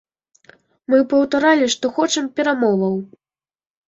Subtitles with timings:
[0.93, 2.97] Мы паўтаралі, што хочам перамоваў.